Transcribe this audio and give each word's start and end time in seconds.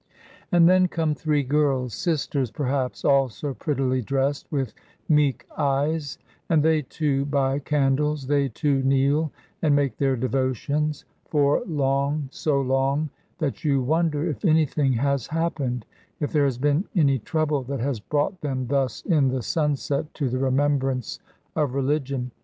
And 0.51 0.67
then 0.67 0.87
come 0.87 1.13
three 1.13 1.43
girls, 1.43 1.93
sisters, 1.93 2.49
perhaps, 2.49 3.05
all 3.05 3.29
so 3.29 3.53
prettily 3.53 4.01
dressed, 4.01 4.47
with 4.51 4.73
meek 5.07 5.45
eyes, 5.55 6.17
and 6.49 6.63
they, 6.63 6.81
too, 6.81 7.23
buy 7.27 7.59
candles; 7.59 8.25
they, 8.25 8.49
too, 8.49 8.81
kneel 8.81 9.31
and 9.61 9.75
make 9.75 9.97
their 9.97 10.15
devotions, 10.15 11.05
for 11.29 11.61
long, 11.67 12.29
so 12.31 12.59
long, 12.59 13.11
that 13.37 13.63
you 13.63 13.83
wonder 13.83 14.27
if 14.27 14.43
anything 14.43 14.93
has 14.93 15.27
happened, 15.27 15.85
if 16.19 16.33
there 16.33 16.45
has 16.45 16.57
been 16.57 16.85
any 16.95 17.19
trouble 17.19 17.61
that 17.61 17.79
has 17.79 17.99
brought 17.99 18.41
them 18.41 18.65
thus 18.65 19.03
in 19.03 19.27
the 19.27 19.43
sunset 19.43 20.11
to 20.15 20.29
the 20.29 20.39
remembrance 20.39 21.19
of 21.55 21.75
religion. 21.75 22.31